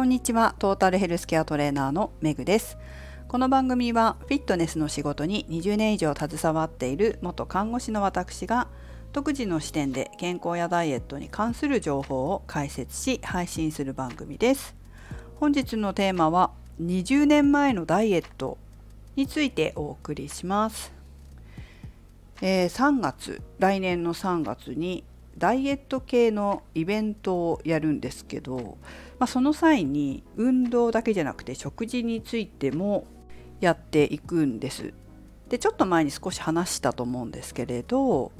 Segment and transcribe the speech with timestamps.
[0.00, 0.54] こんにちは。
[0.58, 2.78] トータルヘルスケアトレーナーのメグです。
[3.28, 8.68] この番組はフィットネスの仕事に20年以上携わっている元看護師の私が
[9.12, 14.74] 独自の視点で健康やダイエットに関する情報を解説し配信する番組です。
[15.38, 18.56] 本日のテーマは20年前のダイエット
[19.16, 20.94] についてお送りします、
[22.40, 25.04] えー、3月来年の3月に
[25.38, 28.78] ダイエット系のイベントをやるんですけど、
[29.18, 33.06] まあ、その際に運動だけじゃなくて食事についても
[33.60, 34.92] やっていくんです。
[35.50, 38.30] でちょっと前に少し話したと思うんですけれど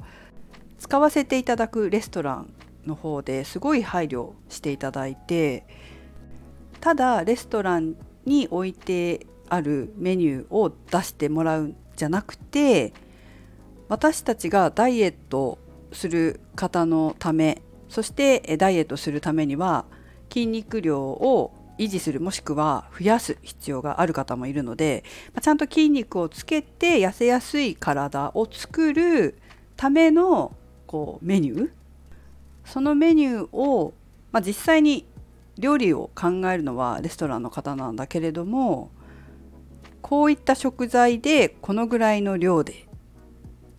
[0.79, 2.53] 使わせていただくレストラン
[2.85, 5.65] の方ですごい配慮していただいて
[6.79, 12.93] ただレストランに置いてあるメニューを出してもらうんじゃなくて
[13.89, 15.59] 私たちがダイエット
[15.91, 19.85] する方のためそしてダイエットするためには
[20.31, 25.03] 筋肉量を維持するもしくは増やす必要がある方もいるので
[25.41, 29.37] ちゃんと筋肉をつけて痩せやすい体を作る
[29.75, 31.69] ためのこうメニュー。
[32.65, 33.93] そのメニューを、
[34.31, 35.05] まあ、実際に
[35.57, 38.91] 料理を考えるのはレストランの方なんだけれども
[40.01, 42.87] こういった食材でこのぐらいの量で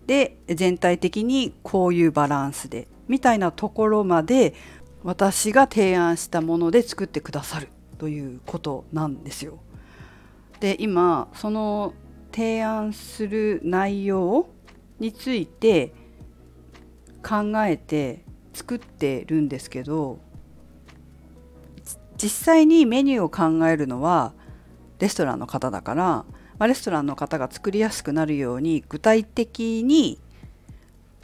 [0.06, 4.54] で全体的にこういうバランスでみたいなところまで
[5.02, 9.58] 私が提案したもので作ってくださるということなんですよ。
[10.60, 11.92] で今その
[12.32, 14.48] 提案する内容
[14.98, 15.92] について
[17.22, 20.18] 考えて作ってるんですけど
[22.16, 23.28] 実際にメニューを
[23.58, 24.32] 考えるのは
[25.00, 26.24] レストランの方だから
[26.62, 30.20] まあ、レストランの方が作りやすくなるように具体的に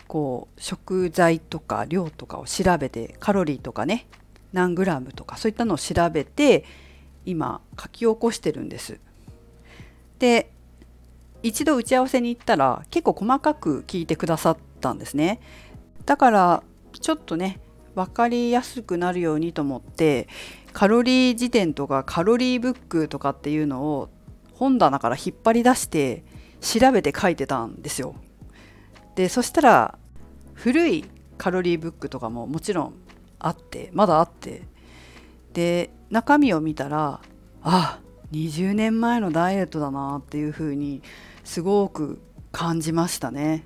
[0.09, 4.09] こう食材とか量とかを調べてカロリーとかね
[4.53, 6.65] 何グラムとかそういったのを調べて
[7.25, 8.99] 今書き起こしてるんです。
[10.19, 10.51] で
[11.45, 15.39] 一度打ち合わせに行ったら結構細かく聞いてくださったんですね。
[16.05, 16.63] だから
[17.01, 17.61] ちょっとね
[17.95, 20.27] 分かりやすくなるようにと思って
[20.73, 24.09] カロリー辞典とかカロリーブックとかっていうのを
[24.59, 26.25] 本棚から引っ張り出して
[26.61, 28.17] 調べて書いてたんですよ。
[29.15, 29.99] でそしたら
[30.55, 31.05] 古い
[31.39, 32.95] カロリーブックとかももちろん
[33.39, 34.63] あってまだあって
[35.53, 37.21] で中身を見たら
[37.63, 38.01] あ
[38.33, 41.03] 20年前のダイエットだなっていうふうに
[41.45, 42.21] すごく
[42.51, 43.65] 感じましたね。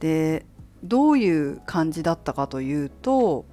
[0.00, 0.44] で
[0.84, 3.46] どういう感じだったかというと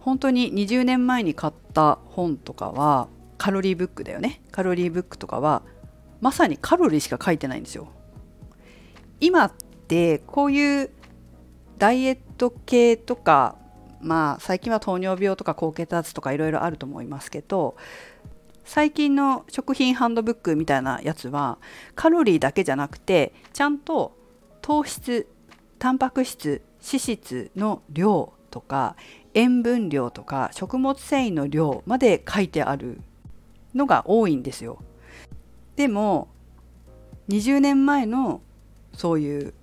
[0.00, 3.06] 本当に20年前に買った本とかは
[3.42, 4.40] カロリーブックだよね。
[4.52, 5.62] カロリーブックとかは
[6.20, 7.88] まさにカロリーしか書いてないんですよ。
[9.18, 9.52] 今っ
[9.88, 10.90] てこういう
[11.76, 13.56] ダイエット系とか
[14.00, 17.74] まあ最近は糖尿病とか高血圧とかいろいろあると思いますけど
[18.64, 21.58] 最近の食品ハンドブックみたいなやつは
[21.96, 24.16] カロリーだけじゃなくてちゃんと
[24.60, 25.26] 糖質
[25.80, 28.94] タンパク質脂質の量とか
[29.34, 33.00] 塩分量とか食物繊維の量まで書いてある
[33.74, 34.78] のが多いんですよ。
[35.76, 36.28] でも
[37.28, 38.42] 20年前の
[38.94, 39.54] そういう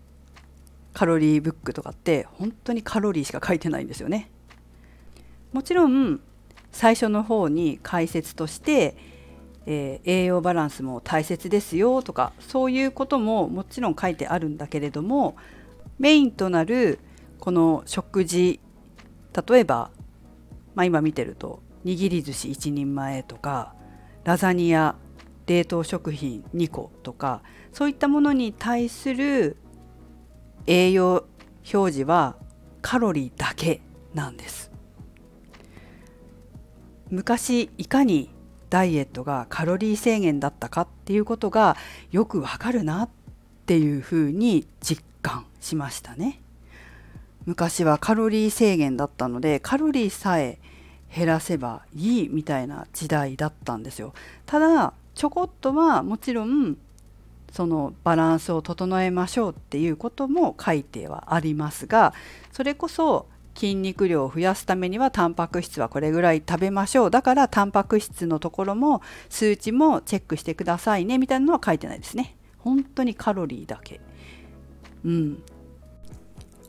[0.94, 4.32] カロリーブックとかって本当にカロリーしか書いてないんですよね。
[5.54, 6.20] もちろん
[6.72, 8.96] 最初の方に解説として、
[9.66, 15.36] えー、栄養バランスも大切ですよとかそういうことももちろん書いてあるんだけれども
[15.98, 17.00] メインとなる
[17.40, 18.60] この食事
[19.50, 19.92] 例えば、
[20.76, 23.74] まあ、今見てると握り寿司1人前とか
[24.24, 24.96] ラザニア
[25.48, 27.42] 冷凍食品2個とか
[27.74, 29.58] そういったものに対する
[30.68, 31.26] 栄養
[31.74, 32.36] 表示は
[32.82, 33.82] カロリーだけ
[34.14, 34.72] なんです。
[37.10, 38.30] 昔いかに
[38.70, 41.76] ダイエットがカロリー制限だったかっていうことが
[42.12, 43.10] よくわかるなっ
[43.66, 46.42] ていうふうに実感しましたね。
[47.46, 50.60] 昔はカロリー制限だったのでカロリーさえ
[51.14, 54.14] 減らせばいいみたいな時代だったんですよ。
[54.46, 56.78] ただちょこっとはもちろん
[57.52, 62.14] そのバランスを整えましょうっていうことも書いてはありますが
[62.52, 63.26] それこそ
[63.56, 67.12] 筋肉量を増やすためにはタンパク質はこれぐらい食べましょう。
[67.12, 72.38] だからタンパク質のところも数値もチェックしてくださいねみたいなのは書いてないですね。
[72.60, 74.00] 本当にカロリーだけ。
[75.04, 75.44] うん。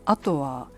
[0.05, 0.69] あとは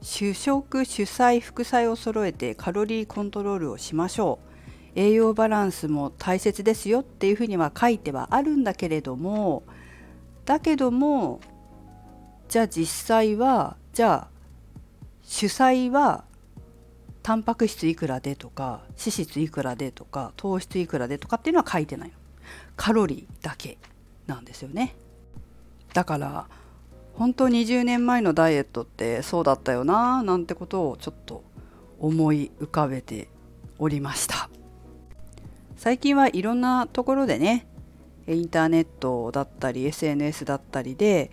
[0.00, 4.48] 主食主菜副菜を揃えてカロリーコントロールをしましょう。
[4.94, 9.62] 栄養バランスも大切ですよっていうふうには書いてはあるんだけれども
[10.44, 11.40] だけども
[12.48, 14.30] じゃあ実際はじゃあ
[15.22, 16.24] 主菜は
[17.22, 22.12] タンパク質いくらでとか脂質いくらでとか糖質いくらでとかっていうのは書いてない
[22.76, 23.78] カロリーだけ
[24.26, 24.96] なんですよね。
[25.92, 26.48] だから
[27.18, 31.42] 本当20年前のダイエットってそうだったよななんてことをちょっと
[31.98, 33.28] 思い浮かべて
[33.76, 34.48] おりました。
[35.76, 37.66] 最近はいろんなところでね
[38.28, 41.30] インターネットだったり SNS だったりで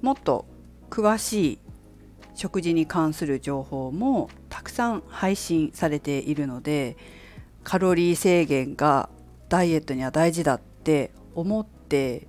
[0.00, 0.46] もっと
[0.90, 1.58] 詳しい
[2.34, 6.96] 食事に関する情報もたくさん配信されているので
[7.64, 9.10] カロリー制限が
[9.48, 12.26] ダイエットには大事だって思って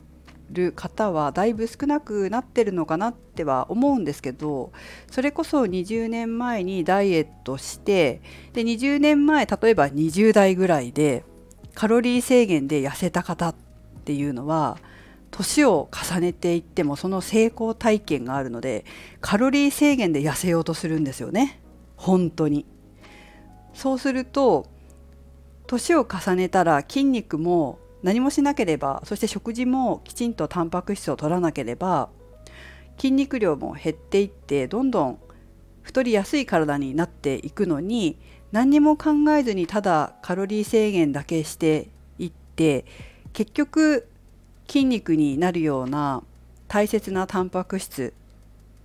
[0.52, 4.72] る方はだいぶ少なくなってるのかなっては思うんですけど
[5.12, 8.22] それこそ20年前にダイエットして
[8.54, 11.24] で20年前例えば20代ぐらいで
[11.76, 13.56] カロリー制限で痩せた方っ
[14.06, 14.78] ていうのは
[15.32, 18.86] 年を重ねていってもその成功体験があるので
[19.22, 21.62] カロリー制限で痩せようとするんですよね。
[21.96, 22.66] 本当に。
[23.74, 24.66] そうすると
[25.68, 32.10] 年を重ねたら筋肉も何もしなければそして食事もきちんとタンパク質を取らなければ
[32.98, 35.20] 筋肉量も減っていってどんどん
[35.82, 38.18] 太りやすい体になっていくのに
[38.52, 41.88] 何にも考えずにただカロリー制限だけして
[42.18, 42.86] いって
[43.34, 44.08] 結局
[44.68, 46.24] 筋肉になるような
[46.68, 48.14] 大切なタンパク質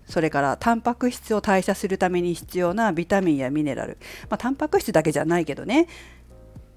[0.07, 5.89] それからタンパク質を代謝するために必要なビタミンやミネラル、まあ、タンパク質だけじゃないけどね。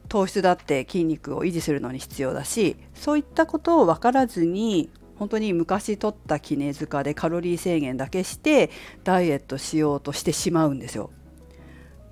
[0.07, 8.69] 糖質だって筋肉を維持するのに必要だしそういったことを分からずに本当に昔取った絹塚でカロリー制限だけして
[9.03, 11.09] ダイエットしようとしてしまうんですよ。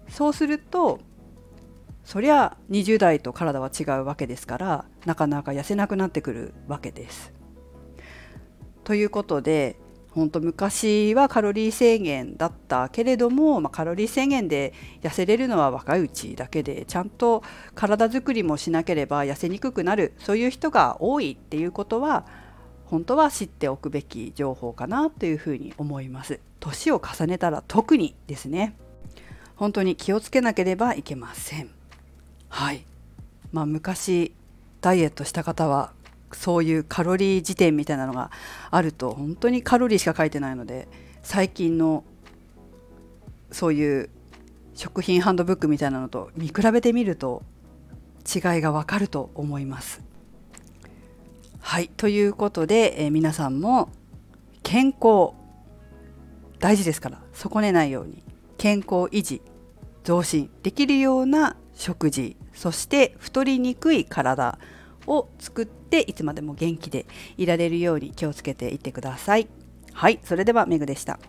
[0.09, 0.99] そうすると
[2.03, 7.33] そりゃ20代と体は違うわけですからなかなか痩せなくなってくるわけです。
[8.83, 9.77] ということで
[10.15, 17.43] 本当昔はカロリー制限だったけれども、まあ、カロリー制限で痩せれるのは若いうちだけでちゃんと
[17.75, 22.25] 体づくりもしなければ痩せにくくなるそういう人が多いっていうことは
[22.85, 26.39] 本当は知っておくべき情報かなというふうに思います。
[26.61, 28.77] 年を重ねたら特にですね
[29.57, 31.69] 本当に気をつけなければいけません。
[32.47, 32.85] はい
[33.51, 34.33] まあ、昔
[34.79, 35.91] ダイエットした方は
[36.35, 38.31] そういうカロリー辞典みたいなのが
[38.69, 40.87] あると本当にカロリーしか書いてないので
[41.23, 42.03] 最近の
[43.51, 44.09] そういう
[44.75, 47.41] 食品ハンドブックみたいなのと見比べてみると
[48.25, 50.03] 違いがわかると思います。
[51.61, 53.89] はいということで、えー、皆さんも
[54.61, 55.31] 健康
[56.59, 58.23] 大事ですから損ねないように
[58.57, 59.41] 健康維持
[60.03, 64.59] 増進できるような食事そして太りにくい体
[65.07, 67.05] を作っていつまでも元気で
[67.37, 69.47] いられるように気をつけていってください。
[69.93, 71.19] はい、それではメグでした。